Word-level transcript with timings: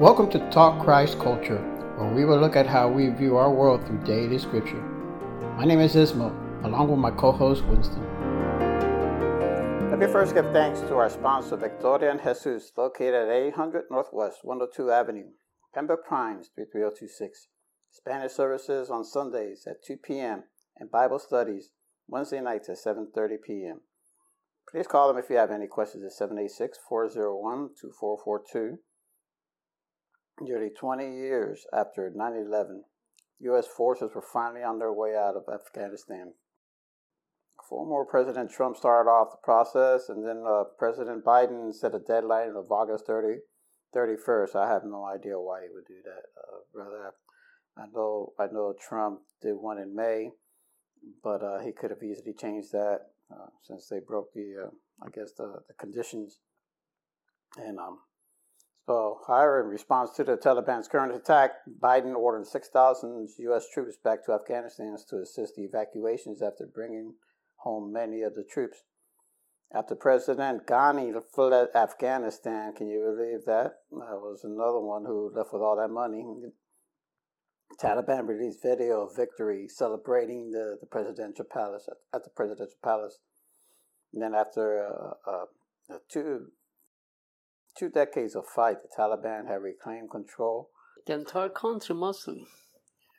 Welcome 0.00 0.30
to 0.30 0.38
Talk 0.48 0.82
Christ 0.82 1.18
Culture, 1.18 1.58
where 1.98 2.10
we 2.14 2.24
will 2.24 2.38
look 2.38 2.56
at 2.56 2.66
how 2.66 2.88
we 2.88 3.10
view 3.10 3.36
our 3.36 3.52
world 3.52 3.86
through 3.86 4.02
daily 4.02 4.38
scripture. 4.38 4.80
My 5.58 5.66
name 5.66 5.80
is 5.80 5.94
Ismo, 5.94 6.32
along 6.64 6.88
with 6.88 6.98
my 6.98 7.10
co 7.10 7.32
host 7.32 7.62
Winston. 7.66 8.02
Let 9.90 9.98
me 9.98 10.06
first 10.06 10.32
give 10.32 10.46
thanks 10.54 10.80
to 10.80 10.94
our 10.94 11.10
sponsor, 11.10 11.58
Victoria 11.58 12.12
and 12.12 12.18
Jesus, 12.18 12.72
located 12.78 13.28
at 13.28 13.28
800 13.28 13.90
Northwest 13.90 14.38
102 14.42 14.90
Avenue, 14.90 15.32
Pembroke 15.74 16.06
Pines 16.08 16.48
33026. 16.56 17.48
Spanish 17.90 18.32
services 18.32 18.88
on 18.88 19.04
Sundays 19.04 19.66
at 19.66 19.84
2 19.86 19.98
p.m. 19.98 20.44
and 20.78 20.90
Bible 20.90 21.18
studies 21.18 21.68
Wednesday 22.08 22.40
nights 22.40 22.70
at 22.70 22.78
7:30 22.78 23.42
p.m. 23.46 23.82
Please 24.66 24.86
call 24.86 25.08
them 25.08 25.18
if 25.22 25.28
you 25.28 25.36
have 25.36 25.50
any 25.50 25.66
questions 25.66 26.02
at 26.04 26.12
786-401-2442 26.90 28.78
Nearly 30.40 30.70
20 30.70 31.04
years 31.04 31.66
after 31.72 32.10
9 32.14 32.32
11, 32.32 32.84
U.S. 33.40 33.66
forces 33.66 34.10
were 34.14 34.24
finally 34.32 34.62
on 34.62 34.78
their 34.78 34.92
way 34.92 35.14
out 35.14 35.36
of 35.36 35.44
Afghanistan. 35.52 36.32
Former 37.68 38.04
President 38.04 38.50
Trump 38.50 38.76
started 38.76 39.08
off 39.08 39.32
the 39.32 39.44
process, 39.44 40.08
and 40.08 40.26
then 40.26 40.42
uh, 40.46 40.64
President 40.78 41.24
Biden 41.24 41.72
set 41.72 41.94
a 41.94 42.00
deadline 42.00 42.54
of 42.56 42.72
August 42.72 43.06
30, 43.06 43.40
31st. 43.94 44.56
I 44.56 44.68
have 44.68 44.82
no 44.84 45.04
idea 45.04 45.38
why 45.38 45.60
he 45.62 45.68
would 45.72 45.86
do 45.86 46.02
that. 46.04 46.22
Uh, 46.36 46.58
rather, 46.74 47.12
I 47.76 47.84
know 47.94 48.32
I 48.38 48.46
know 48.46 48.74
Trump 48.80 49.20
did 49.40 49.54
one 49.54 49.78
in 49.78 49.94
May, 49.94 50.30
but 51.22 51.42
uh, 51.42 51.60
he 51.60 51.72
could 51.72 51.90
have 51.90 52.02
easily 52.02 52.32
changed 52.32 52.72
that 52.72 53.00
uh, 53.30 53.50
since 53.62 53.88
they 53.88 54.00
broke 54.00 54.32
the, 54.34 54.66
uh, 54.66 54.70
I 55.06 55.10
guess, 55.10 55.32
the, 55.36 55.60
the 55.68 55.74
conditions. 55.74 56.40
And 57.56 57.78
um, 57.78 57.98
so, 58.86 59.20
however, 59.26 59.62
in 59.62 59.68
response 59.68 60.10
to 60.16 60.24
the 60.24 60.36
Taliban's 60.36 60.88
current 60.88 61.14
attack, 61.14 61.52
Biden 61.80 62.14
ordered 62.14 62.46
6,000 62.46 63.28
U.S. 63.38 63.66
troops 63.72 63.96
back 64.02 64.24
to 64.24 64.32
Afghanistan 64.32 64.96
to 65.08 65.18
assist 65.18 65.54
the 65.54 65.62
evacuations 65.62 66.42
after 66.42 66.66
bringing 66.66 67.14
home 67.56 67.92
many 67.92 68.22
of 68.22 68.34
the 68.34 68.42
troops. 68.42 68.78
After 69.72 69.94
President 69.94 70.66
Ghani 70.66 71.14
fled 71.32 71.68
Afghanistan, 71.76 72.72
can 72.74 72.88
you 72.88 73.14
believe 73.16 73.44
that? 73.46 73.74
That 73.92 74.18
was 74.18 74.42
another 74.42 74.80
one 74.80 75.04
who 75.04 75.30
left 75.32 75.52
with 75.52 75.62
all 75.62 75.76
that 75.76 75.90
money. 75.90 76.24
Taliban 77.80 78.26
released 78.26 78.62
video 78.62 79.02
of 79.02 79.14
victory 79.14 79.68
celebrating 79.68 80.50
the, 80.50 80.76
the 80.80 80.86
presidential 80.86 81.44
palace 81.44 81.88
at, 82.12 82.24
the 82.24 82.30
presidential 82.30 82.76
palace. 82.82 83.20
And 84.12 84.20
then 84.20 84.34
after 84.34 84.88
uh, 84.88 85.30
uh, 85.30 85.98
two 86.08 86.48
two 87.80 87.88
decades 87.88 88.36
of 88.36 88.44
fight, 88.46 88.76
the 88.82 88.88
Taliban 88.94 89.48
have 89.48 89.62
reclaimed 89.62 90.10
control. 90.10 90.68
The 91.06 91.14
entire 91.14 91.48
country, 91.48 91.94
mostly. 91.94 92.46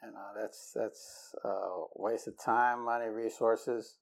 And 0.03 0.13
uh, 0.15 0.39
that's 0.39 0.71
that's 0.75 1.35
uh, 1.43 1.85
waste 1.95 2.27
of 2.27 2.35
time, 2.43 2.85
money, 2.85 3.09
resources. 3.09 3.97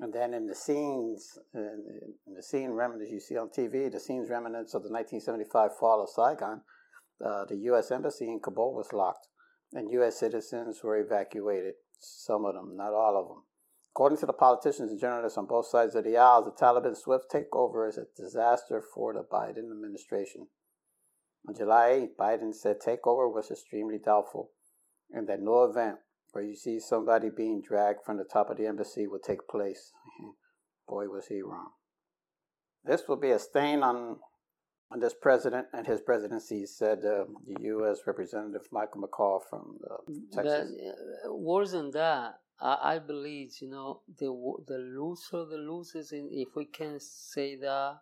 And 0.00 0.12
then 0.12 0.32
in 0.32 0.46
the 0.46 0.54
scenes, 0.54 1.38
in, 1.54 1.84
in 2.26 2.34
the 2.34 2.42
scene 2.42 2.70
remnants 2.70 3.10
you 3.10 3.20
see 3.20 3.36
on 3.36 3.48
TV, 3.48 3.90
the 3.90 4.00
scenes 4.00 4.30
remnants 4.30 4.74
of 4.74 4.82
the 4.82 4.90
1975 4.90 5.76
fall 5.78 6.02
of 6.02 6.08
Saigon, 6.08 6.62
uh, 7.24 7.44
the 7.46 7.56
U.S. 7.70 7.90
embassy 7.90 8.28
in 8.28 8.40
Kabul 8.40 8.74
was 8.74 8.92
locked, 8.92 9.26
and 9.72 9.90
U.S. 9.92 10.20
citizens 10.20 10.80
were 10.84 10.98
evacuated. 10.98 11.74
Some 12.00 12.44
of 12.44 12.54
them, 12.54 12.76
not 12.76 12.92
all 12.92 13.20
of 13.20 13.28
them. 13.28 13.42
According 13.98 14.18
to 14.18 14.26
the 14.26 14.32
politicians 14.32 14.92
and 14.92 15.00
journalists 15.00 15.36
on 15.36 15.46
both 15.46 15.66
sides 15.66 15.96
of 15.96 16.04
the 16.04 16.16
aisle, 16.16 16.44
the 16.44 16.52
Taliban's 16.52 17.00
swift 17.00 17.32
takeover 17.32 17.88
is 17.88 17.98
a 17.98 18.06
disaster 18.16 18.80
for 18.80 19.12
the 19.12 19.24
Biden 19.24 19.72
administration. 19.72 20.46
On 21.48 21.52
July 21.56 21.88
8, 22.04 22.16
Biden 22.16 22.54
said 22.54 22.76
takeover 22.78 23.28
was 23.28 23.50
extremely 23.50 23.98
doubtful 23.98 24.52
and 25.10 25.28
that 25.28 25.42
no 25.42 25.64
event 25.64 25.96
where 26.30 26.44
you 26.44 26.54
see 26.54 26.78
somebody 26.78 27.28
being 27.28 27.60
dragged 27.60 28.04
from 28.06 28.18
the 28.18 28.24
top 28.24 28.50
of 28.50 28.56
the 28.56 28.68
embassy 28.68 29.08
will 29.08 29.18
take 29.18 29.48
place. 29.48 29.90
Boy, 30.88 31.08
was 31.08 31.26
he 31.26 31.42
wrong. 31.42 31.70
This 32.84 33.02
will 33.08 33.16
be 33.16 33.32
a 33.32 33.38
stain 33.40 33.82
on, 33.82 34.18
on 34.92 35.00
this 35.00 35.14
president 35.20 35.66
and 35.72 35.88
his 35.88 36.00
presidency, 36.02 36.66
said 36.66 36.98
uh, 36.98 37.24
the 37.48 37.62
U.S. 37.62 37.98
Representative 38.06 38.68
Michael 38.70 39.02
McCaul 39.02 39.40
from 39.50 39.78
uh, 39.90 39.96
Texas. 40.32 40.70
But, 40.70 41.30
uh, 41.30 41.34
worse 41.34 41.72
than 41.72 41.90
that, 41.90 42.36
I, 42.60 42.94
I 42.94 42.98
believe 42.98 43.52
you 43.60 43.68
know 43.68 44.00
the 44.18 44.26
the 44.66 44.78
loser 44.78 45.44
the 45.44 45.58
losers 45.58 46.12
in 46.12 46.28
if 46.32 46.48
we 46.56 46.64
can 46.66 46.98
say 47.00 47.56
that 47.56 47.98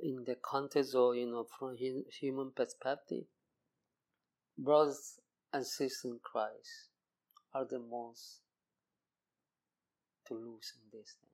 in 0.00 0.24
the 0.26 0.36
context 0.42 0.94
or 0.94 1.14
you 1.14 1.26
know 1.26 1.46
from 1.58 1.76
human 1.76 2.52
perspective, 2.54 3.24
brothers 4.58 5.18
and 5.52 5.66
sisters 5.66 6.02
in 6.04 6.18
Christ 6.22 6.90
are 7.54 7.64
the 7.64 7.78
most 7.78 8.40
to 10.28 10.34
lose 10.34 10.72
in 10.76 10.98
this 10.98 11.16
thing. 11.20 11.30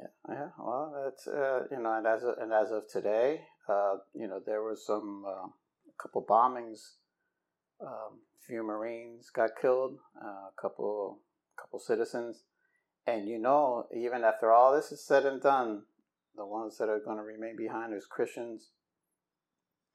Yeah, 0.00 0.34
yeah. 0.34 0.48
Well, 0.58 1.02
that's 1.04 1.26
uh, 1.26 1.64
you 1.70 1.82
know, 1.82 1.92
and 1.94 2.06
as 2.06 2.22
of, 2.22 2.38
and 2.38 2.52
as 2.52 2.70
of 2.70 2.84
today, 2.88 3.42
uh, 3.68 3.96
you 4.14 4.28
know, 4.28 4.40
there 4.44 4.62
was 4.62 4.86
some 4.86 5.24
uh, 5.26 5.46
a 5.46 6.02
couple 6.02 6.24
bombings. 6.28 6.80
Um, 7.80 8.20
few 8.46 8.62
Marines 8.62 9.30
got 9.30 9.50
killed. 9.60 9.98
Uh, 10.22 10.48
a 10.48 10.52
couple 10.60 11.20
couple 11.60 11.78
citizens. 11.78 12.42
And 13.06 13.28
you 13.28 13.38
know, 13.38 13.86
even 13.94 14.24
after 14.24 14.52
all 14.52 14.74
this 14.74 14.92
is 14.92 15.04
said 15.04 15.24
and 15.24 15.40
done, 15.40 15.82
the 16.36 16.46
ones 16.46 16.78
that 16.78 16.88
are 16.88 17.00
going 17.00 17.16
to 17.16 17.22
remain 17.22 17.56
behind 17.56 17.92
as 17.94 18.06
Christians, 18.06 18.70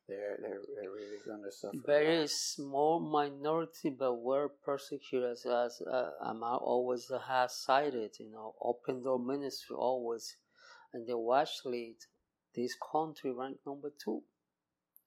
they're, 0.07 0.37
they're, 0.41 0.59
they're 0.75 0.91
really 0.91 1.17
going 1.25 1.43
to 1.43 1.51
suffer. 1.51 1.77
Very 1.85 2.27
small 2.27 2.99
minority, 2.99 3.89
but 3.89 4.15
were 4.15 4.49
persecuted 4.65 5.31
as, 5.31 5.45
uh, 5.47 6.09
Amal 6.21 6.57
always 6.57 7.09
has 7.27 7.55
cited, 7.55 8.11
you 8.19 8.29
know, 8.29 8.55
open 8.61 9.03
door 9.03 9.19
ministry 9.19 9.75
always. 9.77 10.35
And 10.93 11.07
they 11.07 11.13
lead, 11.13 11.95
this 12.53 12.75
country 12.91 13.31
ranked 13.31 13.65
number 13.65 13.91
two 14.03 14.21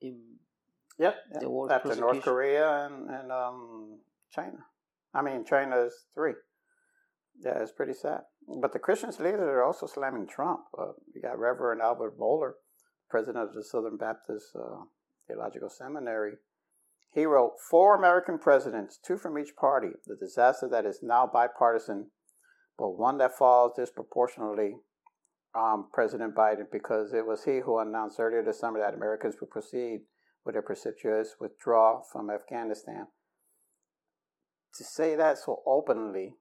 in 0.01 0.21
yep. 0.99 1.17
world 1.43 1.71
after 1.71 1.95
North 1.97 2.23
Korea 2.23 2.87
and, 2.87 3.11
and 3.11 3.31
um, 3.31 3.99
China. 4.31 4.65
I 5.15 5.23
mean, 5.23 5.45
China 5.45 5.77
is 5.85 5.95
three. 6.15 6.35
Yeah, 7.45 7.59
it's 7.61 7.73
pretty 7.73 7.93
sad. 7.93 8.21
But 8.61 8.73
the 8.73 8.79
Christians 8.79 9.19
leaders 9.19 9.41
are 9.41 9.65
also 9.65 9.87
slamming 9.87 10.27
Trump. 10.27 10.61
Uh, 10.79 10.93
you 11.15 11.21
got 11.21 11.39
Reverend 11.39 11.83
Albert 11.83 12.19
Mohler, 12.19 12.53
president 13.11 13.49
of 13.49 13.55
the 13.55 13.65
Southern 13.65 13.97
Baptist 13.97 14.47
uh, 14.55 14.85
Theological 15.27 15.69
Seminary. 15.69 16.35
He 17.13 17.25
wrote, 17.25 17.53
Four 17.71 17.97
American 17.97 18.39
presidents, 18.39 18.99
two 19.05 19.17
from 19.17 19.39
each 19.39 19.57
party, 19.59 19.89
the 20.07 20.17
disaster 20.17 20.69
that 20.69 20.87
is 20.87 21.01
now 21.03 21.29
bipartisan, 21.31 22.11
but 22.79 22.91
one 22.91 23.19
that 23.19 23.37
falls 23.37 23.73
disproportionately 23.77 24.77
on 25.55 25.87
President 25.93 26.35
Biden 26.35 26.67
because 26.71 27.15
it 27.15 27.27
was 27.27 27.45
he 27.45 27.61
who 27.61 27.79
announced 27.79 28.21
earlier 28.21 28.43
this 28.43 28.61
summer 28.61 28.79
that 28.79 28.95
Americans 28.95 29.37
would 29.41 29.51
proceed 29.51 30.01
with 30.45 30.57
a 30.57 30.63
precipitous 30.63 31.37
withdrawal 31.41 32.05
from 32.13 32.31
Afghanistan 32.31 33.07
to 34.77 34.85
say 34.85 35.17
that 35.17 35.39
so 35.39 35.63
openly, 35.67 36.35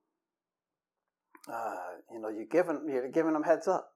uh, 1.51 1.75
you 2.11 2.19
know, 2.19 2.29
you're 2.29 2.45
giving 2.45 2.87
you're 2.87 3.09
giving 3.09 3.33
them 3.33 3.43
heads 3.43 3.67
up. 3.67 3.89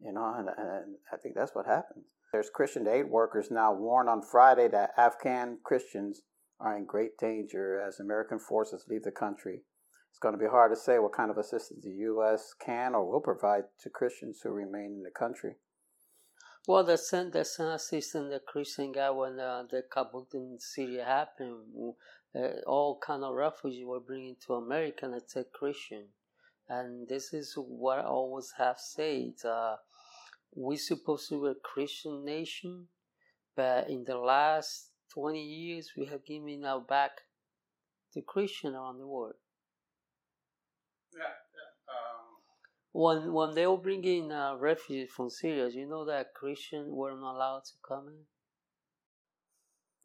You 0.00 0.12
know, 0.12 0.34
and, 0.36 0.48
and 0.48 0.96
I 1.12 1.16
think 1.16 1.34
that's 1.34 1.54
what 1.54 1.66
happens. 1.66 2.04
There's 2.32 2.50
Christian 2.50 2.86
aid 2.86 3.08
workers 3.08 3.50
now 3.50 3.72
warned 3.72 4.10
on 4.10 4.20
Friday 4.20 4.68
that 4.68 4.90
Afghan 4.98 5.58
Christians 5.64 6.22
are 6.60 6.76
in 6.76 6.84
great 6.84 7.16
danger 7.18 7.80
as 7.80 7.98
American 7.98 8.38
forces 8.38 8.84
leave 8.88 9.04
the 9.04 9.10
country. 9.10 9.62
It's 10.10 10.18
going 10.18 10.34
to 10.34 10.42
be 10.42 10.50
hard 10.50 10.72
to 10.72 10.76
say 10.80 10.98
what 10.98 11.12
kind 11.12 11.30
of 11.30 11.38
assistance 11.38 11.84
the 11.84 11.90
U.S. 11.90 12.54
can 12.64 12.94
or 12.94 13.10
will 13.10 13.20
provide 13.20 13.64
to 13.80 13.90
Christians 13.90 14.40
who 14.42 14.50
remain 14.50 14.96
in 14.96 15.02
the 15.02 15.10
country. 15.10 15.56
Well, 16.66 16.84
the 16.84 16.96
the 17.32 17.44
same 17.44 17.66
assistance 17.68 18.32
the 18.32 18.40
Christian 18.40 18.92
got 18.92 19.16
when 19.16 19.38
uh, 19.38 19.64
the 19.70 19.82
Kabul 19.82 20.26
in 20.34 20.58
Syria 20.58 21.04
happened 21.04 21.94
uh, 22.34 22.60
all 22.66 22.98
kind 22.98 23.24
of 23.24 23.34
refugees 23.34 23.84
were 23.86 24.00
bringing 24.00 24.36
to 24.46 24.54
America 24.54 25.06
and 25.06 25.14
it's 25.14 25.36
a 25.36 25.44
Christian. 25.44 26.08
And 26.68 27.08
this 27.08 27.32
is 27.32 27.54
what 27.56 27.98
I 27.98 28.02
always 28.02 28.52
have 28.58 28.78
said. 28.78 29.34
Uh, 29.44 29.76
we're 30.54 30.78
supposed 30.78 31.28
to 31.28 31.42
be 31.42 31.50
a 31.50 31.54
Christian 31.54 32.24
nation, 32.24 32.88
but 33.54 33.88
in 33.88 34.04
the 34.04 34.16
last 34.16 34.90
20 35.14 35.40
years, 35.40 35.92
we 35.96 36.06
have 36.06 36.24
given 36.24 36.64
our 36.64 36.80
back 36.80 37.12
to 38.14 38.22
Christian 38.22 38.74
around 38.74 38.98
the 38.98 39.06
world. 39.06 39.34
Yeah, 41.14 41.22
yeah. 41.22 41.94
Um... 41.94 42.26
When, 42.92 43.32
when 43.32 43.54
they 43.54 43.66
were 43.66 43.76
bringing 43.76 44.32
uh, 44.32 44.56
refugees 44.58 45.10
from 45.10 45.30
Syria, 45.30 45.68
you 45.68 45.86
know 45.86 46.04
that 46.06 46.34
Christians 46.34 46.88
were 46.90 47.14
not 47.14 47.36
allowed 47.36 47.64
to 47.66 47.72
come 47.86 48.08
in? 48.08 48.24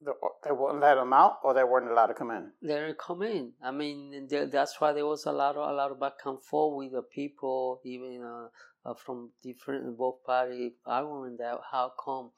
They 0.03 0.51
wouldn't 0.51 0.81
let 0.81 0.95
them 0.95 1.13
out, 1.13 1.38
or 1.44 1.53
they 1.53 1.63
weren't 1.63 1.92
allowed 1.92 2.07
to 2.07 2.13
come 2.13 2.31
in. 2.31 2.51
They 2.62 2.74
didn't 2.74 2.98
come 2.98 3.21
in. 3.21 3.53
I 3.63 3.71
mean, 3.71 4.27
that's 4.30 4.81
why 4.81 4.94
there 4.94 5.06
was 5.06 5.25
a 5.25 5.31
lot 5.31 5.56
of 5.56 5.69
a 5.69 5.74
lot 5.74 5.92
of 5.92 6.00
back 6.00 6.25
and 6.25 6.42
forth 6.42 6.77
with 6.77 6.92
the 6.94 7.03
people, 7.03 7.81
even 7.86 8.24
uh, 8.24 8.89
uh, 8.89 8.94
from 8.95 9.31
different 9.44 9.98
both 9.98 10.24
parties 10.25 10.74
arguing 10.86 11.38
that 11.38 11.59
how 11.71 11.92
come 12.03 12.31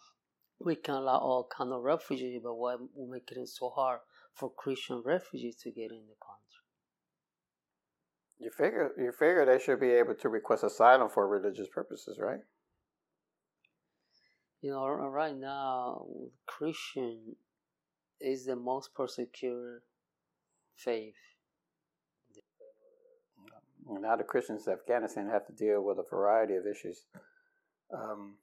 we 0.60 0.76
can 0.76 0.96
allow 0.96 1.18
all 1.18 1.48
kind 1.56 1.72
of 1.72 1.82
refugees, 1.84 2.40
but 2.44 2.56
why 2.56 2.76
we 2.76 3.10
make 3.10 3.32
it 3.32 3.48
so 3.48 3.70
hard 3.70 4.00
for 4.34 4.52
Christian 4.52 5.02
refugees 5.06 5.56
to 5.64 5.72
get 5.72 5.92
in 5.92 6.06
the 6.08 6.18
country? 6.20 6.44
You 8.40 8.52
figure 8.52 8.92
you 8.98 9.12
figure 9.14 9.46
they 9.46 9.60
should 9.60 9.80
be 9.80 9.92
able 9.92 10.16
to 10.16 10.30
request 10.30 10.64
asylum 10.64 11.10
for 11.10 11.28
religious 11.28 11.70
purposes, 11.70 12.20
right? 12.20 12.42
You 14.62 14.72
know, 14.72 14.88
right 14.88 15.36
now, 15.36 16.06
Christian 16.46 17.36
is 18.24 18.46
the 18.46 18.56
most 18.56 18.94
persecuted 18.96 19.82
faith. 20.76 21.16
Now 23.86 24.16
the 24.16 24.24
Christians 24.24 24.68
of 24.68 24.80
Afghanistan 24.80 25.30
have 25.30 25.46
to 25.48 25.54
deal 25.54 25.84
with 25.84 25.98
a 26.00 26.10
variety 26.10 26.56
of 26.56 26.66
issues. 26.66 27.06
Um, 27.94 28.36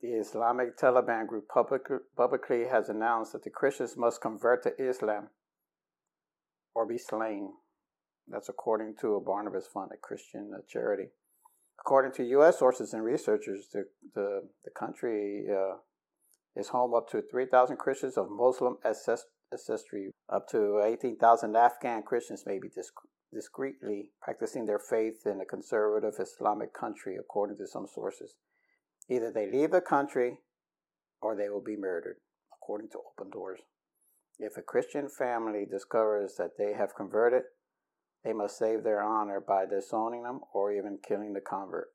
the 0.00 0.08
Islamic 0.08 0.78
Taliban 0.78 1.26
group 1.26 1.48
public, 1.48 1.82
publicly 2.16 2.66
has 2.70 2.88
announced 2.88 3.32
that 3.32 3.42
the 3.42 3.50
Christians 3.50 3.96
must 3.96 4.20
convert 4.20 4.62
to 4.62 4.80
Islam 4.80 5.28
or 6.74 6.86
be 6.86 6.98
slain. 6.98 7.54
That's 8.28 8.48
according 8.48 8.94
to 9.00 9.14
a 9.14 9.20
Barnabas 9.20 9.66
Fund, 9.66 9.90
a 9.92 9.96
Christian 9.96 10.52
charity. 10.68 11.08
According 11.80 12.12
to 12.12 12.24
U.S. 12.24 12.58
sources 12.58 12.92
and 12.92 13.04
researchers, 13.04 13.68
the, 13.72 13.84
the, 14.14 14.42
the 14.64 14.70
country 14.70 15.46
uh, 15.50 15.76
is 16.56 16.68
home 16.68 16.94
up 16.94 17.08
to 17.10 17.22
3,000 17.22 17.76
Christians 17.76 18.16
of 18.16 18.30
Muslim 18.30 18.78
ancestry. 18.84 20.10
Up 20.28 20.48
to 20.48 20.82
18,000 20.84 21.54
Afghan 21.54 22.02
Christians 22.02 22.44
may 22.46 22.58
be 22.58 22.68
disc- 22.68 22.92
discreetly 23.32 24.10
practicing 24.22 24.66
their 24.66 24.78
faith 24.78 25.26
in 25.26 25.40
a 25.40 25.44
conservative 25.44 26.14
Islamic 26.18 26.72
country, 26.72 27.16
according 27.16 27.58
to 27.58 27.66
some 27.66 27.86
sources. 27.86 28.34
Either 29.08 29.30
they 29.30 29.50
leave 29.50 29.70
the 29.70 29.80
country 29.80 30.38
or 31.20 31.36
they 31.36 31.48
will 31.48 31.62
be 31.62 31.76
murdered, 31.76 32.16
according 32.52 32.88
to 32.90 32.98
Open 32.98 33.30
Doors. 33.30 33.60
If 34.38 34.56
a 34.56 34.62
Christian 34.62 35.08
family 35.08 35.64
discovers 35.70 36.34
that 36.38 36.58
they 36.58 36.72
have 36.72 36.94
converted, 36.96 37.42
they 38.24 38.32
must 38.32 38.58
save 38.58 38.82
their 38.82 39.02
honor 39.02 39.40
by 39.40 39.66
disowning 39.66 40.24
them 40.24 40.40
or 40.52 40.72
even 40.72 40.98
killing 41.06 41.32
the 41.32 41.40
convert. 41.40 41.88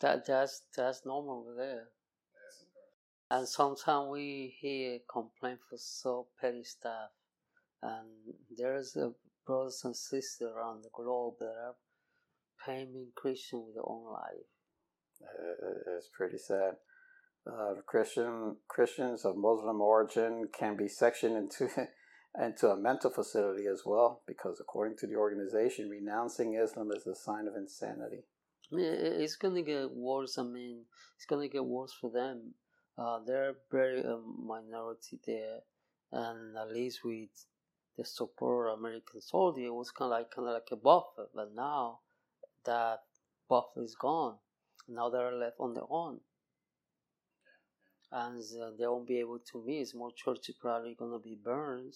That 0.00 0.26
that's 0.26 0.62
that's 0.76 1.04
normal 1.04 1.44
over 1.46 1.54
there. 1.56 1.88
And 3.30 3.48
sometimes 3.48 4.08
we 4.10 4.54
hear 4.60 4.98
complaint 5.10 5.60
for 5.68 5.78
so 5.78 6.26
petty 6.40 6.62
stuff, 6.62 7.10
and 7.82 8.06
there's 8.56 8.96
a 8.96 9.12
brothers 9.46 9.82
and 9.84 9.96
sisters 9.96 10.48
around 10.54 10.82
the 10.82 10.90
globe 10.92 11.34
that 11.40 11.46
are 11.46 11.74
paying 12.64 13.08
Christian 13.14 13.64
with 13.66 13.74
their 13.74 13.88
own 13.88 14.12
life. 14.12 14.46
Uh, 15.22 15.96
it's 15.96 16.08
pretty 16.16 16.38
sad. 16.38 16.76
Uh, 17.46 17.74
Christian 17.86 18.56
Christians 18.68 19.24
of 19.24 19.36
Muslim 19.36 19.80
origin 19.80 20.48
can 20.58 20.76
be 20.76 20.88
sectioned 20.88 21.36
into 21.36 21.68
into 22.40 22.68
a 22.68 22.76
mental 22.76 23.10
facility 23.10 23.66
as 23.66 23.82
well, 23.84 24.22
because 24.26 24.58
according 24.60 24.96
to 24.98 25.06
the 25.06 25.14
organization, 25.14 25.88
renouncing 25.88 26.54
Islam 26.54 26.90
is 26.96 27.06
a 27.06 27.14
sign 27.14 27.46
of 27.46 27.54
insanity. 27.54 28.24
It's 28.70 29.36
gonna 29.36 29.62
get 29.62 29.90
worse. 29.92 30.38
I 30.38 30.42
mean, 30.42 30.84
it's 31.16 31.26
gonna 31.26 31.48
get 31.48 31.64
worse 31.64 31.92
for 31.92 32.10
them. 32.10 32.54
Uh, 32.96 33.18
they're 33.26 33.56
very 33.70 34.00
a 34.00 34.18
minority 34.18 35.18
there, 35.26 35.60
and 36.12 36.56
at 36.56 36.70
least 36.70 37.04
with 37.04 37.46
the 37.96 38.04
support 38.04 38.70
of 38.72 38.78
American 38.78 39.20
soldier, 39.20 39.66
it 39.66 39.74
was 39.74 39.90
kind 39.90 40.12
of 40.12 40.18
like 40.18 40.30
kind 40.30 40.48
of 40.48 40.54
like 40.54 40.68
a 40.72 40.76
buffer. 40.76 41.28
But 41.34 41.54
now 41.54 42.00
that 42.64 43.00
buffer 43.48 43.82
is 43.82 43.96
gone, 43.96 44.36
now 44.88 45.08
they're 45.10 45.32
left 45.32 45.56
on 45.58 45.74
their 45.74 45.90
own, 45.90 46.20
and 48.12 48.40
uh, 48.60 48.70
they 48.78 48.86
won't 48.86 49.08
be 49.08 49.18
able 49.18 49.40
to 49.52 49.64
miss. 49.66 49.94
More 49.94 50.12
churches 50.12 50.56
probably 50.60 50.94
gonna 50.94 51.18
be 51.18 51.36
burned 51.42 51.94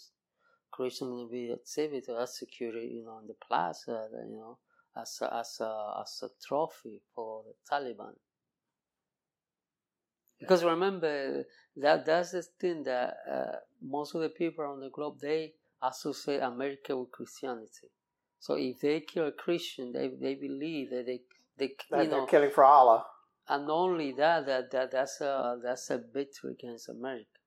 Christian 0.70 1.10
will 1.10 1.28
be 1.28 1.50
exhibited, 1.50 2.16
executed, 2.20 2.90
you 2.90 3.04
know, 3.04 3.18
in 3.20 3.26
the 3.26 3.34
plaza, 3.34 4.08
you 4.28 4.36
know, 4.36 4.58
as 4.96 5.18
a, 5.22 5.34
as 5.34 5.60
a, 5.60 5.98
as 6.02 6.22
a 6.22 6.28
trophy 6.46 7.00
for 7.14 7.42
the 7.44 7.54
Taliban. 7.70 8.14
Because 10.38 10.64
remember 10.64 11.44
that 11.76 12.06
that's 12.06 12.32
the 12.32 12.42
thing 12.60 12.84
that 12.84 13.16
uh, 13.30 13.56
most 13.82 14.14
of 14.14 14.20
the 14.20 14.28
people 14.28 14.64
on 14.64 14.80
the 14.80 14.90
globe 14.90 15.18
they 15.20 15.54
associate 15.82 16.40
America 16.40 16.96
with 16.96 17.10
Christianity. 17.10 17.90
So 18.40 18.54
if 18.54 18.80
they 18.80 19.00
kill 19.00 19.26
a 19.28 19.32
Christian, 19.32 19.92
they 19.92 20.08
they 20.08 20.34
believe 20.34 20.90
that 20.90 21.06
they 21.06 21.20
they 21.58 21.74
that 21.90 22.04
you 22.04 22.10
they're 22.10 22.20
know, 22.20 22.26
killing 22.26 22.50
for 22.50 22.64
Allah. 22.64 23.04
And 23.48 23.68
only 23.70 24.12
that 24.12 24.46
that, 24.46 24.70
that 24.70 24.90
that's 24.92 25.20
a 25.20 25.58
that's 25.62 25.90
a 25.90 25.98
victory 25.98 26.52
against 26.52 26.88
America 26.88 27.38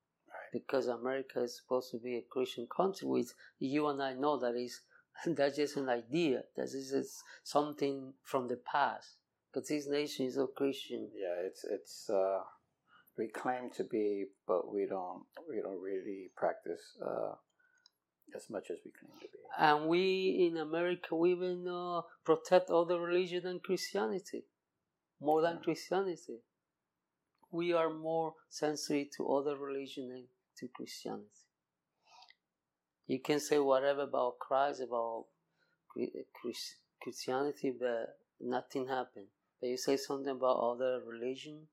because 0.51 0.87
America 0.87 1.43
is 1.43 1.57
supposed 1.57 1.91
to 1.91 1.97
be 1.97 2.17
a 2.17 2.23
Christian 2.29 2.67
country, 2.75 3.07
which 3.07 3.27
you 3.59 3.87
and 3.87 4.01
I 4.01 4.13
know 4.13 4.37
that 4.39 4.55
is 4.55 4.81
that's 5.25 5.57
just 5.57 5.77
an 5.77 5.89
idea. 5.89 6.43
That 6.55 6.63
is 6.63 7.23
something 7.43 8.13
from 8.23 8.47
the 8.47 8.57
past. 8.57 9.15
Because 9.53 9.67
this 9.67 9.87
nation 9.87 10.25
is 10.25 10.37
a 10.37 10.47
Christian. 10.47 11.09
Yeah, 11.13 11.45
it's 11.45 11.63
it's 11.63 12.09
uh, 12.09 12.39
we 13.17 13.27
claim 13.27 13.69
to 13.77 13.83
be, 13.83 14.25
but 14.47 14.73
we 14.73 14.85
don't 14.87 15.23
we 15.49 15.61
don't 15.61 15.81
really 15.81 16.31
practice 16.35 16.81
uh, 17.05 17.33
as 18.35 18.49
much 18.49 18.71
as 18.71 18.77
we 18.85 18.91
claim 18.91 19.11
to 19.19 19.27
be. 19.27 19.39
And 19.59 19.87
we 19.87 20.47
in 20.49 20.57
America 20.57 21.15
we 21.15 21.31
even 21.31 21.67
uh, 21.67 22.01
protect 22.25 22.69
other 22.69 22.99
religion 22.99 23.43
than 23.43 23.59
Christianity, 23.59 24.45
more 25.19 25.41
than 25.41 25.55
yeah. 25.55 25.63
Christianity. 25.63 26.39
We 27.51 27.73
are 27.73 27.93
more 27.93 28.35
sensitive 28.49 29.07
to 29.17 29.27
other 29.27 29.57
religion 29.57 30.07
than 30.09 30.23
to 30.59 30.69
Christianity. 30.73 31.27
You 33.07 33.19
can 33.19 33.41
say 33.41 33.59
whatever 33.59 34.03
about 34.03 34.39
Christ, 34.39 34.79
about 34.79 35.25
Christianity, 37.01 37.73
but 37.77 38.17
nothing 38.39 38.87
happened. 38.87 39.27
But 39.59 39.67
you 39.67 39.77
say 39.77 39.97
something 39.97 40.31
about 40.31 40.59
other 40.59 41.01
religion, 41.05 41.67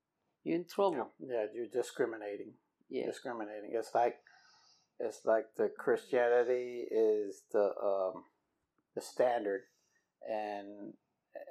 you're 0.45 0.57
in 0.57 0.65
trouble. 0.65 1.13
Yeah, 1.21 1.29
yeah 1.35 1.45
you're 1.55 1.67
discriminating. 1.67 2.53
Yeah. 2.89 3.07
Discriminating. 3.07 3.71
It's 3.73 3.95
like 3.95 4.17
it's 4.99 5.21
like 5.25 5.45
the 5.57 5.71
Christianity 5.79 6.85
is 6.91 7.43
the 7.53 7.71
um, 7.83 8.25
the 8.95 9.01
standard, 9.01 9.63
and 10.29 10.95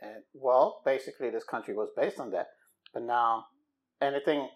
and 0.01 0.23
well, 0.33 0.81
basically 0.85 1.29
this 1.29 1.43
country 1.43 1.73
was 1.73 1.89
based 1.95 2.19
on 2.19 2.31
that. 2.31 2.47
But 2.93 3.03
now, 3.03 3.45
anything 4.01 4.49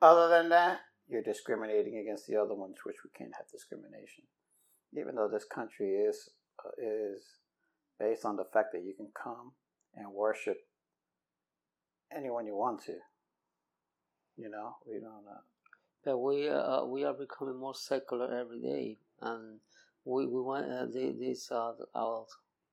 other 0.00 0.28
than 0.28 0.48
that, 0.50 0.80
you're 1.08 1.22
discriminating 1.22 1.98
against 1.98 2.26
the 2.26 2.36
other 2.36 2.54
ones, 2.54 2.76
which 2.84 2.96
we 3.04 3.10
can't 3.16 3.34
have 3.36 3.50
discrimination. 3.50 4.24
Even 4.96 5.16
though 5.16 5.28
this 5.28 5.44
country 5.44 5.90
is 5.90 6.30
uh, 6.64 6.70
is 6.78 7.22
based 7.98 8.24
on 8.24 8.36
the 8.36 8.46
fact 8.52 8.68
that 8.72 8.84
you 8.84 8.94
can 8.96 9.08
come 9.20 9.52
and 9.94 10.12
worship 10.12 10.56
anyone 12.16 12.46
you 12.46 12.56
want 12.56 12.82
to. 12.84 12.94
You 14.38 14.48
know, 14.50 14.76
we 14.86 15.00
don't. 15.00 15.26
Uh, 15.28 15.40
but 16.04 16.18
we 16.18 16.48
uh, 16.48 16.84
we 16.84 17.02
are 17.04 17.12
becoming 17.12 17.58
more 17.58 17.74
secular 17.74 18.32
every 18.40 18.60
day, 18.60 18.98
and 19.20 19.58
we 20.04 20.26
we 20.26 20.40
want 20.40 20.70
uh, 20.70 20.86
this 20.86 21.50
uh, 21.50 21.72
our 21.92 22.24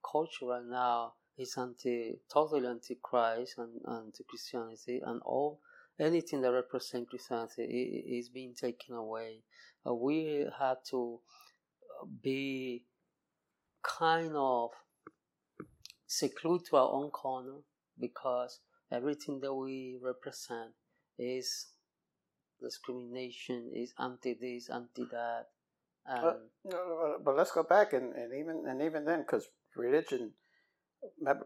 culture 0.09 0.45
right 0.45 0.63
now 0.63 1.13
is 1.39 1.57
anti 1.57 2.19
totally 2.31 2.67
anti 2.67 2.99
Christ 3.01 3.55
and 3.57 3.81
anti 3.89 4.23
Christianity 4.29 5.01
and 5.03 5.21
all 5.25 5.59
anything 5.99 6.41
that 6.41 6.51
represents 6.51 7.09
Christianity 7.09 8.03
is 8.19 8.29
being 8.29 8.53
taken 8.53 8.95
away. 8.95 9.41
Uh, 9.87 9.95
we 9.95 10.45
had 10.59 10.77
to 10.91 11.19
uh, 11.99 12.05
be 12.21 12.85
kind 13.81 14.33
of 14.35 14.69
seclude 16.05 16.63
to 16.65 16.77
our 16.77 16.91
own 16.91 17.09
corner 17.09 17.57
because 17.99 18.59
everything 18.91 19.39
that 19.39 19.53
we 19.53 19.97
represent 19.99 20.71
is 21.17 21.67
discrimination, 22.61 23.71
is 23.73 23.93
anti 23.99 24.33
this, 24.33 24.69
anti 24.69 25.03
that. 25.11 25.45
But, 26.07 27.23
but 27.23 27.35
let's 27.35 27.51
go 27.51 27.63
back 27.63 27.93
and, 27.93 28.13
and 28.13 28.33
even 28.33 28.63
and 28.67 28.81
even 28.81 29.05
then, 29.05 29.21
because 29.21 29.47
religion, 29.75 30.31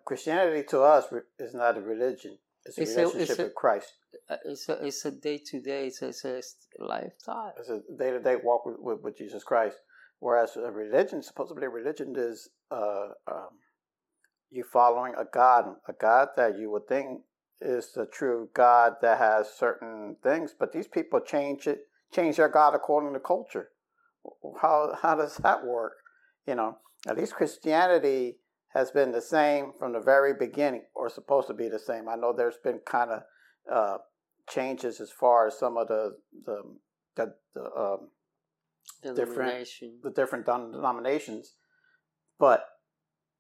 Christianity 0.06 0.64
to 0.70 0.82
us 0.82 1.06
is 1.38 1.54
not 1.54 1.78
a 1.78 1.82
religion; 1.82 2.38
it's 2.66 2.78
a 2.78 2.82
it's 2.82 2.96
relationship 2.96 3.30
a, 3.30 3.32
it's 3.32 3.40
with 3.40 3.56
Christ. 3.56 3.94
Uh, 4.30 4.36
it's 4.46 4.70
a 4.70 4.86
it's 4.86 5.06
a 5.06 5.12
day 5.12 5.40
to 5.50 5.62
day. 5.62 5.88
It's 5.88 6.02
a, 6.02 6.10
it's 6.10 6.26
a 6.26 6.84
lifetime. 6.84 7.54
It's 7.58 7.70
a 7.70 7.80
day 7.98 8.12
to 8.12 8.20
day 8.20 8.36
walk 8.44 8.66
with, 8.66 8.78
with, 8.80 9.02
with, 9.02 9.18
Jesus 9.18 9.44
Christ. 9.44 9.78
Whereas 10.20 10.58
a 10.58 10.70
religion, 10.70 11.24
supposedly 11.24 11.66
a 11.66 11.70
religion, 11.70 12.14
is 12.18 12.50
uh, 12.72 13.08
um, 13.32 13.52
you 14.52 14.64
following 14.64 15.14
a 15.18 15.24
God, 15.24 15.76
a 15.88 15.94
God 15.94 16.30
that 16.36 16.58
you 16.58 16.70
would 16.72 16.88
think 16.90 17.22
is 17.62 17.92
the 17.94 18.06
true 18.06 18.50
God 18.54 18.94
that 19.02 19.18
has 19.18 19.52
certain 19.52 20.16
things, 20.24 20.54
but 20.58 20.72
these 20.72 20.88
people 20.88 21.20
change 21.20 21.68
it, 21.68 21.88
change 22.14 22.38
their 22.38 22.50
God 22.50 22.74
according 22.74 23.14
to 23.14 23.20
culture. 23.20 23.70
How 24.62 24.98
how 25.02 25.16
does 25.16 25.38
that 25.38 25.66
work? 25.66 25.94
You 26.48 26.56
know, 26.56 26.78
at 27.08 27.18
least 27.18 27.36
Christianity 27.36 28.38
has 28.74 28.92
been 28.92 29.12
the 29.12 29.22
same 29.22 29.74
from 29.78 29.94
the 29.94 30.00
very 30.00 30.34
beginning, 30.34 30.84
or 30.94 31.10
supposed 31.10 31.48
to 31.48 31.54
be 31.54 31.70
the 31.70 31.80
same. 31.80 32.08
I 32.08 32.16
know 32.16 32.34
there's 32.34 32.60
been 32.64 32.80
kind 32.86 33.12
of 33.12 33.22
uh, 33.72 33.98
changes 34.48 35.00
as 35.00 35.12
far 35.12 35.48
as 35.48 35.58
some 35.58 35.78
of 35.78 35.88
the 35.88 36.18
the 36.46 36.62
the, 37.16 37.34
the 37.56 37.62
um, 37.76 38.10
different 39.16 39.68
the 40.04 40.12
different 40.12 40.46
denominations, 40.46 41.56
but 42.40 42.66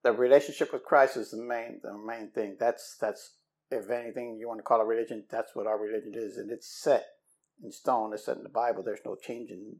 the 0.03 0.11
relationship 0.11 0.71
with 0.71 0.83
Christ 0.83 1.17
is 1.17 1.31
the 1.31 1.41
main 1.41 1.79
the 1.83 1.97
main 1.97 2.31
thing. 2.31 2.57
That's 2.59 2.97
that's 2.99 3.35
if 3.71 3.89
anything 3.89 4.37
you 4.39 4.47
want 4.47 4.59
to 4.59 4.63
call 4.63 4.81
a 4.81 4.85
religion, 4.85 5.23
that's 5.29 5.55
what 5.55 5.67
our 5.67 5.79
religion 5.79 6.13
is, 6.15 6.37
and 6.37 6.51
it's 6.51 6.67
set 6.67 7.05
in 7.63 7.71
stone. 7.71 8.13
It's 8.13 8.25
set 8.25 8.37
in 8.37 8.43
the 8.43 8.49
Bible. 8.49 8.83
There's 8.83 9.05
no 9.05 9.15
changing, 9.15 9.77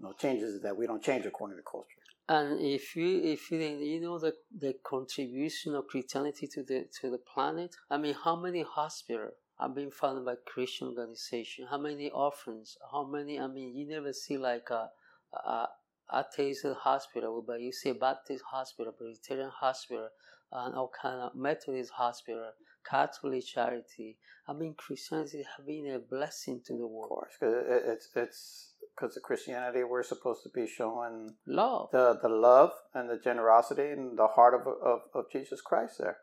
no 0.00 0.12
changes 0.12 0.60
that 0.62 0.76
we 0.76 0.86
don't 0.86 1.02
change 1.02 1.26
according 1.26 1.56
to 1.58 1.62
culture. 1.62 2.02
And 2.28 2.60
if 2.60 2.94
you 2.94 3.20
if 3.22 3.50
you 3.50 3.58
you 3.58 4.00
know 4.00 4.18
the 4.18 4.34
the 4.56 4.74
contribution 4.84 5.74
of 5.74 5.88
Christianity 5.88 6.46
to 6.48 6.62
the 6.62 6.86
to 7.00 7.10
the 7.10 7.18
planet, 7.18 7.74
I 7.90 7.98
mean, 7.98 8.14
how 8.24 8.36
many 8.36 8.62
hospitals 8.62 9.34
have 9.60 9.74
been 9.74 9.90
founded 9.90 10.24
by 10.24 10.34
Christian 10.46 10.88
organization? 10.88 11.66
How 11.68 11.78
many 11.78 12.10
orphans? 12.10 12.76
How 12.90 13.04
many? 13.04 13.38
I 13.40 13.48
mean, 13.48 13.76
you 13.76 13.86
never 13.86 14.12
see 14.12 14.38
like 14.38 14.68
a, 14.70 14.90
a 15.32 15.68
atheist 16.12 16.66
hospital, 16.80 17.42
but 17.46 17.60
you 17.60 17.72
see 17.72 17.92
Baptist 17.92 18.44
hospital, 18.50 18.92
Presbyterian 18.92 19.50
hospital, 19.50 20.08
and 20.52 20.74
all 20.74 20.90
kind 21.00 21.20
of 21.20 21.34
Methodist 21.34 21.92
hospital, 21.92 22.50
Catholic 22.88 23.44
charity. 23.46 24.18
I 24.48 24.52
mean, 24.52 24.74
Christianity 24.76 25.44
has 25.56 25.66
been 25.66 25.86
a 25.94 25.98
blessing 25.98 26.60
to 26.66 26.76
the 26.76 26.86
world. 26.86 27.12
Of 27.12 27.18
course, 27.18 27.32
because 27.40 27.82
it's 27.86 28.08
it's 28.16 28.72
because 28.94 29.16
of 29.16 29.22
Christianity, 29.22 29.84
we're 29.84 30.02
supposed 30.02 30.42
to 30.42 30.50
be 30.54 30.66
showing 30.66 31.30
love, 31.46 31.90
the 31.92 32.18
the 32.20 32.28
love 32.28 32.72
and 32.94 33.08
the 33.08 33.18
generosity 33.18 33.88
and 33.90 34.18
the 34.18 34.26
heart 34.26 34.54
of 34.54 34.66
of, 34.66 35.00
of 35.14 35.24
Jesus 35.32 35.60
Christ. 35.60 35.98
There, 35.98 36.18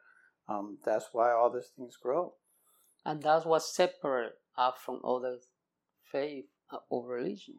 um, 0.47 0.77
that's 0.85 1.09
why 1.13 1.31
all 1.31 1.51
these 1.51 1.71
things 1.75 1.95
grow, 2.01 2.33
and 3.05 3.21
that's 3.21 3.45
what 3.45 3.63
separates 3.63 4.35
us 4.57 4.73
from 4.85 5.01
other 5.05 5.37
faith 6.11 6.45
or 6.89 7.07
religion. 7.07 7.55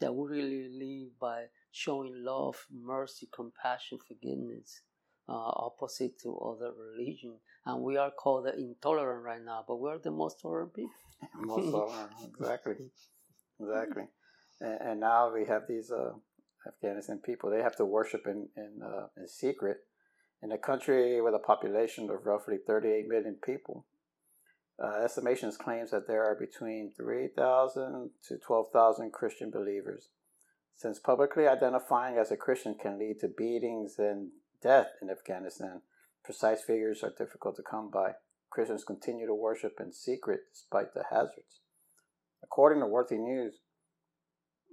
That 0.00 0.14
we 0.14 0.28
really 0.28 0.68
live 0.68 1.18
by 1.20 1.44
showing 1.70 2.12
love, 2.24 2.66
mercy, 2.70 3.28
compassion, 3.34 3.98
forgiveness, 4.06 4.82
uh, 4.82 4.91
opposite 5.34 6.18
to 6.22 6.36
other 6.38 6.72
religion. 6.72 7.36
And 7.64 7.82
we 7.82 7.96
are 7.96 8.10
called 8.10 8.46
intolerant 8.48 9.24
right 9.24 9.44
now, 9.44 9.64
but 9.66 9.76
we're 9.76 9.98
the 9.98 10.10
most 10.10 10.40
tolerant 10.40 10.74
people. 10.74 10.92
most 11.40 11.70
tolerant, 11.70 12.10
exactly 12.40 12.74
exactly. 13.60 14.04
And, 14.60 14.80
and, 14.80 15.00
now 15.00 15.32
we 15.32 15.44
have 15.46 15.62
these 15.68 15.90
uh, 15.90 16.12
Afghanistan 16.66 17.20
people. 17.24 17.50
They 17.50 17.62
have 17.62 17.76
to 17.76 17.84
worship 17.84 18.26
in 18.26 18.48
in, 18.56 18.80
uh, 18.82 19.06
in 19.16 19.28
secret 19.28 19.78
in 20.42 20.52
a 20.52 20.58
country 20.58 21.20
with 21.20 21.34
a 21.34 21.38
population 21.38 22.10
of 22.10 22.26
roughly 22.26 22.58
38 22.66 23.06
million 23.08 23.36
people. 23.44 23.86
Uh, 24.82 25.04
estimations 25.04 25.56
claims 25.56 25.92
that 25.92 26.08
there 26.08 26.24
are 26.24 26.34
between 26.34 26.90
3,000 26.96 28.10
to 28.26 28.38
12,000 28.38 29.12
Christian 29.12 29.50
believers. 29.50 30.08
Since 30.74 30.98
publicly 30.98 31.46
identifying 31.46 32.16
as 32.18 32.32
a 32.32 32.36
Christian 32.36 32.74
can 32.74 32.98
lead 32.98 33.20
to 33.20 33.28
beatings 33.28 33.96
and 33.98 34.30
death 34.62 34.88
in 35.00 35.10
Afghanistan, 35.10 35.82
precise 36.24 36.62
figures 36.62 37.02
are 37.02 37.14
difficult 37.16 37.56
to 37.56 37.62
come 37.62 37.90
by. 37.90 38.12
Christians 38.50 38.84
continue 38.84 39.26
to 39.26 39.34
worship 39.34 39.78
in 39.80 39.92
secret 39.92 40.40
despite 40.52 40.94
the 40.94 41.04
hazards. 41.10 41.60
According 42.42 42.80
to 42.80 42.86
Worthy 42.86 43.16
News, 43.16 43.60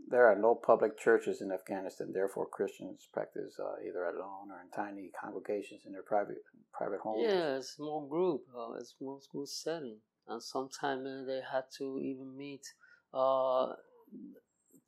there 0.10 0.25
are 0.25 0.38
no 0.38 0.55
public 0.55 0.98
churches 0.98 1.41
in 1.41 1.51
Afghanistan. 1.51 2.12
Therefore, 2.13 2.48
Christians 2.48 3.08
practice 3.13 3.60
uh, 3.60 3.75
either 3.88 4.05
alone 4.05 4.50
or 4.51 4.62
in 4.62 4.69
tiny 4.75 5.12
congregations 5.19 5.81
in 5.86 5.93
their 5.93 6.03
private 6.03 6.38
private 6.74 7.00
homes. 7.00 7.25
Yeah, 7.27 7.60
small 7.62 8.08
group, 8.08 8.41
uh, 8.58 8.84
small 8.84 9.19
school 9.22 9.46
setting, 9.46 9.98
and 10.27 10.41
sometimes 10.41 11.05
uh, 11.05 11.24
they 11.27 11.41
had 11.51 11.65
to 11.77 12.00
even 12.01 12.36
meet 12.36 12.65
uh, 13.13 13.74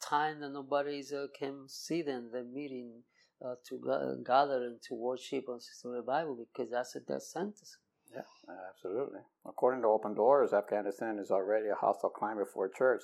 time 0.01 0.39
that 0.41 0.49
nobody 0.49 1.03
uh, 1.15 1.27
can 1.37 1.65
see 1.67 2.01
them. 2.01 2.29
They're 2.31 2.43
meeting 2.43 3.03
uh, 3.43 3.55
to 3.67 4.23
gather 4.25 4.63
and 4.63 4.81
to 4.87 4.93
worship 4.93 5.45
to 5.45 5.87
the 5.89 6.01
Bible 6.01 6.47
because 6.53 6.71
that's 6.71 6.95
a 6.95 6.99
death 6.99 7.23
sentence. 7.23 7.77
Yeah, 8.13 8.21
absolutely. 8.69 9.21
According 9.45 9.81
to 9.81 9.87
Open 9.87 10.13
Doors, 10.13 10.53
Afghanistan 10.53 11.17
is 11.17 11.31
already 11.31 11.69
a 11.69 11.75
hostile 11.75 12.09
climate 12.09 12.47
for 12.53 12.65
a 12.65 12.73
church. 12.73 13.01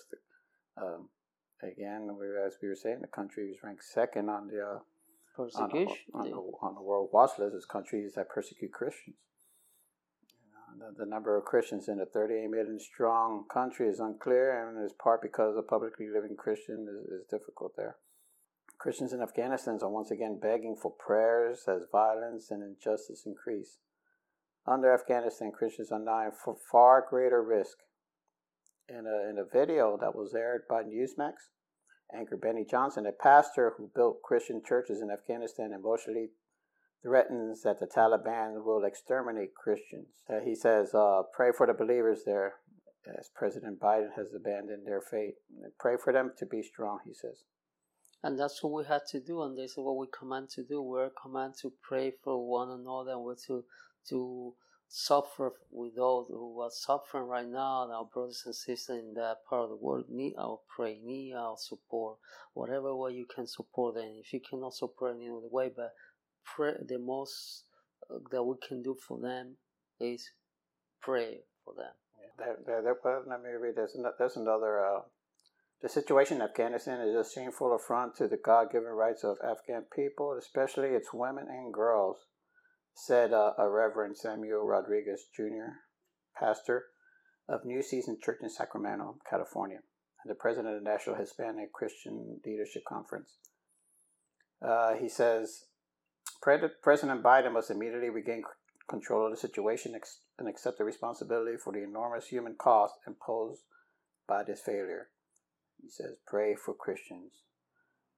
Um, 0.78 1.10
again, 1.64 2.10
as 2.46 2.58
we 2.62 2.68
were 2.68 2.76
saying, 2.76 3.00
the 3.02 3.08
country 3.08 3.46
is 3.46 3.58
ranked 3.64 3.84
second 3.84 4.30
on 4.30 4.48
the 4.48 4.62
uh, 4.62 4.80
persecution 5.36 5.96
on, 6.14 6.22
on, 6.22 6.30
the, 6.30 6.36
on, 6.36 6.76
the, 6.76 6.82
world 6.82 7.10
watch 7.14 7.32
list 7.40 7.56
as 7.56 7.66
countries 7.66 8.14
that 8.16 8.30
persecute 8.30 8.72
Christians. 8.74 9.16
You 10.42 10.80
know, 10.80 10.90
the, 10.92 11.06
the, 11.06 11.10
number 11.10 11.38
of 11.38 11.46
Christians 11.46 11.88
in 11.88 12.00
a 12.02 12.06
38 12.06 12.50
million 12.50 12.80
strong 12.80 13.46
country 13.52 13.88
is 13.88 14.00
unclear, 14.00 14.68
and 14.68 14.86
is 14.86 14.94
part 14.94 15.22
because 15.22 15.56
a 15.58 15.62
publicly 15.62 16.08
living 16.14 16.36
Christian 16.38 16.86
is, 16.90 17.22
is 17.22 17.26
difficult 17.32 17.74
there. 17.78 17.96
Christians 18.88 19.12
in 19.12 19.22
Afghanistan 19.22 19.78
are 19.82 19.90
once 19.90 20.12
again 20.12 20.40
begging 20.42 20.78
for 20.82 20.90
prayers 20.90 21.66
as 21.68 21.92
violence 21.92 22.50
and 22.52 22.64
injustice 22.64 23.24
increase. 23.26 23.80
Under 24.66 24.94
Afghanistan, 24.94 25.52
Christians 25.52 25.92
are 25.92 26.00
now 26.00 26.28
in 26.28 26.56
far 26.72 27.06
greater 27.10 27.44
risk. 27.44 27.80
In 28.88 29.04
a, 29.06 29.30
in 29.30 29.38
a 29.40 29.44
video 29.44 29.98
that 30.00 30.16
was 30.16 30.34
aired 30.34 30.62
by 30.70 30.84
Newsmax, 30.84 31.34
anchor 32.18 32.38
Benny 32.38 32.64
Johnson, 32.64 33.06
a 33.06 33.12
pastor 33.12 33.74
who 33.78 33.92
built 33.94 34.22
Christian 34.24 34.62
churches 34.66 35.02
in 35.02 35.12
Afghanistan, 35.12 35.74
emotionally 35.76 36.30
threatens 37.04 37.64
that 37.64 37.82
the 37.82 37.88
Taliban 37.88 38.64
will 38.64 38.86
exterminate 38.86 39.54
Christians. 39.54 40.24
Uh, 40.30 40.40
he 40.40 40.56
says, 40.56 40.96
uh, 40.96 41.24
Pray 41.34 41.50
for 41.52 41.68
the 41.68 41.74
believers 41.74 42.22
there, 42.26 42.54
as 43.20 43.30
President 43.36 43.82
Biden 43.82 44.16
has 44.16 44.28
abandoned 44.34 44.88
their 44.88 45.02
fate. 45.02 45.36
Pray 45.78 45.96
for 46.02 46.14
them 46.14 46.32
to 46.40 46.46
be 46.46 46.64
strong, 46.64 47.00
he 47.06 47.14
says. 47.14 47.44
And 48.24 48.40
that's 48.40 48.64
what 48.64 48.74
we 48.74 48.84
had 48.86 49.02
to 49.12 49.20
do, 49.20 49.44
and 49.44 49.58
this 49.58 49.72
is 49.72 49.78
what 49.78 49.98
we 49.98 50.08
command 50.08 50.50
to 50.52 50.64
do. 50.64 50.82
We're 50.82 51.12
commanded 51.22 51.60
to 51.62 51.72
pray 51.82 52.14
for 52.24 52.48
one 52.50 52.72
another, 52.72 53.12
and 53.12 53.22
we're 53.22 53.36
to 53.48 53.64
to 54.10 54.56
suffer 54.90 55.52
with 55.70 55.96
those 55.96 56.28
who 56.30 56.62
are 56.62 56.72
suffering 56.72 57.26
right 57.28 57.48
now. 57.48 57.84
and 57.84 57.92
Our 57.92 58.06
brothers 58.06 58.44
and 58.46 58.56
sisters 58.56 59.00
in 59.00 59.14
that 59.16 59.38
part 59.48 59.64
of 59.64 59.70
the 59.70 59.76
world 59.76 60.06
need 60.10 60.36
our 60.38 60.60
prayer, 60.76 60.96
need 61.04 61.34
our 61.34 61.58
support, 61.58 62.18
whatever 62.54 62.96
way 62.96 63.12
you 63.12 63.26
can 63.26 63.46
support 63.46 63.96
them. 63.96 64.20
If 64.24 64.34
you 64.34 64.40
cannot 64.40 64.74
support 64.74 65.16
in 65.16 65.22
any 65.22 65.30
other 65.30 65.50
way, 65.52 65.70
but 65.76 65.94
pray, 66.44 66.74
the 66.88 66.98
most 66.98 67.66
uh, 68.10 68.20
that 68.32 68.44
we 68.44 68.56
can 68.66 68.82
do 68.82 68.96
for 69.08 69.20
them 69.20 69.58
is 70.00 70.32
pray 71.02 71.42
for 71.64 71.74
them. 71.76 71.94
Yeah, 72.20 72.46
there, 72.46 72.58
there, 72.66 72.82
there, 72.82 72.98
well, 73.04 73.60
read. 73.60 73.76
There's, 73.76 73.96
there's 74.18 74.38
another. 74.38 74.84
Uh, 74.86 75.02
the 75.82 75.90
situation 75.90 76.38
in 76.38 76.44
Afghanistan 76.44 77.02
is 77.02 77.16
a 77.16 77.30
shameful 77.30 77.76
affront 77.76 78.16
to 78.16 78.28
the 78.28 78.38
God-given 78.38 78.90
rights 78.90 79.24
of 79.24 79.38
Afghan 79.44 79.84
people, 79.96 80.36
especially 80.38 80.90
its 80.90 81.14
women 81.14 81.46
and 81.50 81.74
girls 81.74 82.18
said 82.96 83.32
uh, 83.32 83.54
a 83.60 83.70
Reverend 83.70 84.18
Samuel 84.18 84.66
Rodriguez 84.66 85.26
Jr., 85.36 85.78
pastor 86.38 86.86
of 87.48 87.64
New 87.64 87.84
Season 87.84 88.18
Church 88.22 88.40
in 88.42 88.50
Sacramento, 88.50 89.18
California, 89.30 89.80
and 90.24 90.32
the 90.32 90.36
president 90.36 90.76
of 90.76 90.84
the 90.84 90.90
National 90.90 91.16
Hispanic 91.16 91.72
Christian 91.74 92.40
Leadership 92.44 92.84
Conference. 92.88 93.38
Uh, 94.62 94.96
he 94.96 95.08
says 95.08 95.66
President 96.42 97.22
Biden 97.24 97.54
must 97.54 97.70
immediately 97.70 98.10
regain 98.10 98.44
control 98.90 99.26
of 99.26 99.32
the 99.32 99.38
situation 99.38 99.94
and 100.40 100.48
accept 100.48 100.80
the 100.80 100.84
responsibility 100.84 101.58
for 101.58 101.74
the 101.74 101.84
enormous 101.84 102.28
human 102.28 102.56
cost 102.56 102.96
imposed 103.06 103.62
by 104.28 104.44
this 104.44 104.62
failure. 104.66 105.10
He 105.82 105.90
says, 105.90 106.16
pray 106.28 106.56
for 106.56 106.74
Christians 106.74 107.32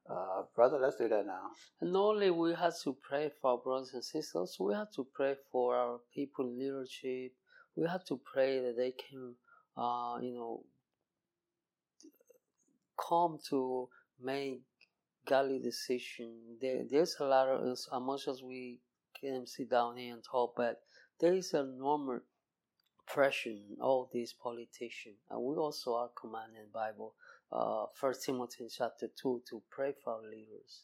uh, 0.09 0.41
brother, 0.55 0.79
let's 0.81 0.95
do 0.95 1.07
that 1.07 1.25
now. 1.25 1.51
And 1.81 1.93
not 1.93 2.15
only 2.15 2.31
we 2.31 2.53
have 2.55 2.73
to 2.83 2.97
pray 3.07 3.29
for 3.41 3.51
our 3.51 3.57
brothers 3.57 3.91
and 3.93 4.03
sisters, 4.03 4.57
we 4.59 4.73
have 4.73 4.91
to 4.95 5.05
pray 5.13 5.35
for 5.51 5.75
our 5.75 5.99
people 6.13 6.45
in 6.45 6.57
leadership. 6.57 7.33
We 7.75 7.87
have 7.87 8.03
to 8.05 8.19
pray 8.31 8.59
that 8.59 8.75
they 8.75 8.91
can, 8.91 9.35
uh, 9.77 10.17
you 10.21 10.33
know, 10.33 10.63
come 13.07 13.37
to 13.49 13.87
make 14.21 14.61
godly 15.27 15.59
decision. 15.59 16.57
There, 16.59 16.83
there's 16.89 17.15
a 17.19 17.25
lot 17.25 17.47
of 17.47 17.67
as 17.69 17.87
much 18.01 18.27
as 18.27 18.41
we 18.41 18.79
can 19.19 19.45
sit 19.45 19.69
down 19.69 19.97
here 19.97 20.13
and 20.13 20.23
talk, 20.23 20.53
but 20.57 20.81
there 21.19 21.35
is 21.35 21.53
a 21.53 21.63
normal 21.63 22.21
pressure 23.05 23.49
in 23.49 23.77
all 23.79 24.09
these 24.11 24.33
politicians, 24.33 25.17
and 25.29 25.41
we 25.41 25.55
also 25.55 25.93
are 25.93 26.09
commanded 26.19 26.57
in 26.57 26.63
the 26.63 26.71
Bible 26.73 27.13
uh, 27.51 27.85
First 27.95 28.23
Timothy 28.25 28.67
chapter 28.75 29.07
2 29.21 29.43
to 29.49 29.61
pray 29.71 29.93
for 30.03 30.13
our 30.13 30.23
leaders. 30.23 30.83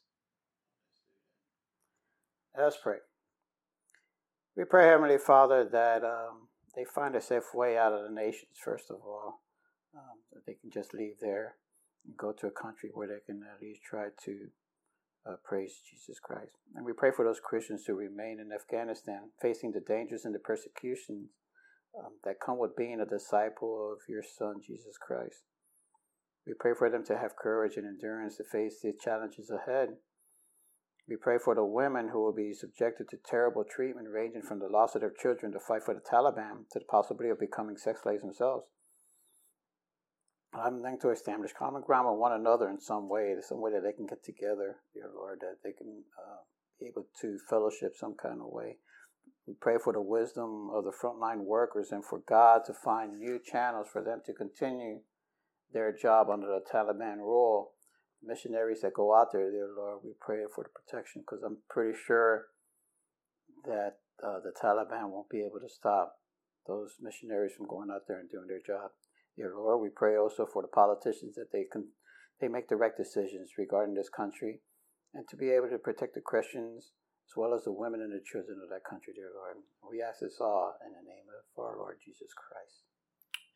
Let's 2.57 2.77
pray. 2.81 2.97
We 4.57 4.65
pray, 4.65 4.87
Heavenly 4.87 5.17
Father, 5.17 5.67
that 5.71 6.03
um, 6.03 6.49
they 6.75 6.85
find 6.85 7.15
a 7.15 7.21
safe 7.21 7.53
way 7.53 7.77
out 7.77 7.93
of 7.93 8.03
the 8.03 8.15
nations, 8.15 8.51
first 8.63 8.89
of 8.91 8.97
all, 9.05 9.41
um, 9.95 10.19
that 10.33 10.45
they 10.47 10.55
can 10.55 10.71
just 10.71 10.93
leave 10.93 11.15
there 11.21 11.55
and 12.05 12.17
go 12.17 12.33
to 12.33 12.47
a 12.47 12.51
country 12.51 12.91
where 12.93 13.07
they 13.07 13.21
can 13.25 13.41
at 13.43 13.61
least 13.61 13.81
try 13.89 14.07
to 14.25 14.47
Uh, 15.25 15.37
praise 15.43 15.81
Jesus 15.89 16.19
Christ. 16.19 16.57
And 16.75 16.85
we 16.85 16.93
pray 16.93 17.11
for 17.15 17.25
those 17.25 17.39
Christians 17.39 17.85
who 17.85 17.95
remain 17.95 18.39
in 18.39 18.51
Afghanistan, 18.51 19.29
facing 19.41 19.71
the 19.71 19.79
dangers 19.79 20.25
and 20.25 20.35
the 20.35 20.39
persecutions 20.39 21.29
um, 21.97 22.13
that 22.25 22.41
come 22.45 22.57
with 22.59 22.75
being 22.75 22.99
a 22.99 23.05
disciple 23.05 23.93
of 23.93 23.99
your 24.09 24.23
Son, 24.23 24.61
Jesus 24.65 24.97
Christ. 24.99 25.43
We 26.47 26.53
pray 26.59 26.73
for 26.77 26.89
them 26.89 27.03
to 27.05 27.17
have 27.17 27.35
courage 27.35 27.75
and 27.75 27.87
endurance 27.87 28.37
to 28.37 28.43
face 28.43 28.79
the 28.81 28.93
challenges 28.93 29.49
ahead. 29.49 29.97
We 31.07 31.17
pray 31.17 31.37
for 31.43 31.55
the 31.55 31.65
women 31.65 32.09
who 32.09 32.21
will 32.21 32.33
be 32.33 32.53
subjected 32.53 33.09
to 33.09 33.17
terrible 33.17 33.63
treatment, 33.63 34.07
ranging 34.09 34.41
from 34.41 34.59
the 34.59 34.67
loss 34.67 34.95
of 34.95 35.01
their 35.01 35.13
children 35.21 35.51
to 35.53 35.59
fight 35.59 35.83
for 35.83 35.93
the 35.93 36.01
Taliban 36.01 36.69
to 36.71 36.79
the 36.79 36.85
possibility 36.85 37.29
of 37.29 37.39
becoming 37.39 37.77
sex 37.77 38.01
slaves 38.01 38.21
themselves. 38.21 38.65
I'm 40.53 40.79
trying 40.81 40.99
to 41.01 41.09
establish 41.09 41.51
common 41.57 41.81
ground 41.81 42.07
with 42.09 42.19
one 42.19 42.31
another 42.31 42.69
in 42.69 42.79
some 42.79 43.09
way, 43.09 43.35
some 43.41 43.61
way 43.61 43.71
that 43.71 43.83
they 43.83 43.91
can 43.91 44.05
get 44.05 44.23
together, 44.23 44.77
dear 44.93 45.09
Lord, 45.13 45.39
that 45.41 45.57
they 45.63 45.73
can 45.73 46.03
uh, 46.17 46.41
be 46.79 46.87
able 46.87 47.07
to 47.21 47.37
fellowship 47.49 47.93
some 47.95 48.15
kind 48.15 48.39
of 48.39 48.47
way. 48.47 48.77
We 49.47 49.53
pray 49.59 49.75
for 49.83 49.93
the 49.93 50.01
wisdom 50.01 50.69
of 50.73 50.85
the 50.85 50.93
frontline 50.93 51.45
workers 51.45 51.91
and 51.91 52.03
for 52.05 52.19
God 52.27 52.61
to 52.65 52.73
find 52.73 53.19
new 53.19 53.39
channels 53.39 53.87
for 53.91 54.01
them 54.01 54.21
to 54.25 54.33
continue 54.33 55.01
their 55.75 55.91
job 55.91 56.31
under 56.31 56.47
the 56.47 56.63
Taliban 56.63 57.19
rule. 57.19 57.75
Missionaries 58.23 58.81
that 58.81 58.95
go 58.95 59.13
out 59.13 59.27
there, 59.35 59.51
dear 59.51 59.69
Lord, 59.75 59.99
we 60.01 60.15
pray 60.23 60.39
for 60.55 60.63
the 60.63 60.71
protection 60.71 61.21
because 61.21 61.43
I'm 61.43 61.59
pretty 61.69 61.93
sure 62.07 62.47
that 63.67 63.99
uh, 64.23 64.39
the 64.39 64.55
Taliban 64.55 65.11
won't 65.11 65.29
be 65.29 65.43
able 65.43 65.59
to 65.59 65.69
stop 65.69 66.15
those 66.65 66.95
missionaries 67.03 67.53
from 67.53 67.67
going 67.67 67.91
out 67.91 68.07
there 68.07 68.23
and 68.23 68.31
doing 68.31 68.47
their 68.47 68.63
job. 68.65 68.89
Dear 69.35 69.53
Lord, 69.53 69.83
we 69.83 69.91
pray 69.93 70.17
also 70.17 70.47
for 70.47 70.63
the 70.63 70.71
politicians 70.71 71.35
that 71.35 71.51
they 71.51 71.67
can 71.69 71.91
they 72.39 72.47
make 72.47 72.67
the 72.67 72.79
right 72.79 72.95
decisions 72.95 73.59
regarding 73.59 73.95
this 73.95 74.09
country 74.09 74.59
and 75.13 75.23
to 75.29 75.37
be 75.37 75.51
able 75.51 75.69
to 75.69 75.77
protect 75.77 76.15
the 76.15 76.23
Christians 76.23 76.91
as 77.27 77.33
well 77.35 77.53
as 77.53 77.63
the 77.63 77.71
women 77.71 78.01
and 78.01 78.11
the 78.11 78.23
children 78.23 78.59
of 78.63 78.67
that 78.71 78.83
country, 78.83 79.13
dear 79.15 79.31
Lord. 79.31 79.63
We 79.87 80.01
ask 80.01 80.19
this 80.19 80.39
all 80.39 80.75
in 80.83 80.91
the 80.91 81.03
name 81.03 81.27
of 81.31 81.43
our 81.63 81.77
Lord 81.77 81.99
Jesus 82.03 82.31
Christ. 82.35 82.87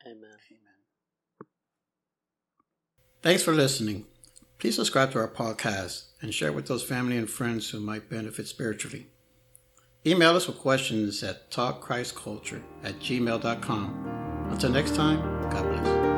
Amen. 0.07 0.35
Amen. 0.35 0.98
Thanks 3.21 3.43
for 3.43 3.53
listening. 3.53 4.05
Please 4.59 4.75
subscribe 4.75 5.11
to 5.11 5.19
our 5.19 5.27
podcast 5.27 6.05
and 6.21 6.33
share 6.33 6.51
with 6.51 6.67
those 6.67 6.83
family 6.83 7.17
and 7.17 7.29
friends 7.29 7.69
who 7.69 7.79
might 7.79 8.09
benefit 8.09 8.47
spiritually. 8.47 9.07
Email 10.05 10.35
us 10.35 10.47
with 10.47 10.57
questions 10.57 11.21
at 11.23 11.51
talkchristculture 11.51 12.61
at 12.83 12.99
gmail.com. 12.99 14.47
Until 14.49 14.69
next 14.69 14.95
time, 14.95 15.19
God 15.49 15.63
bless. 15.63 16.08